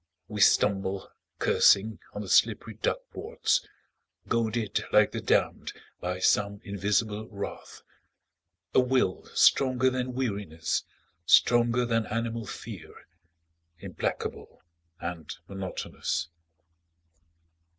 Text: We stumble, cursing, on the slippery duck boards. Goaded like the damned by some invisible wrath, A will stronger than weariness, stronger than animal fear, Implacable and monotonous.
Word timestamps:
We 0.27 0.41
stumble, 0.41 1.11
cursing, 1.37 1.99
on 2.13 2.23
the 2.23 2.27
slippery 2.27 2.73
duck 2.73 3.01
boards. 3.13 3.67
Goaded 4.27 4.83
like 4.91 5.11
the 5.11 5.21
damned 5.21 5.73
by 5.99 6.17
some 6.17 6.59
invisible 6.63 7.27
wrath, 7.29 7.83
A 8.73 8.79
will 8.79 9.27
stronger 9.35 9.91
than 9.91 10.15
weariness, 10.15 10.85
stronger 11.27 11.85
than 11.85 12.07
animal 12.07 12.47
fear, 12.47 13.05
Implacable 13.79 14.63
and 14.99 15.31
monotonous. 15.47 16.29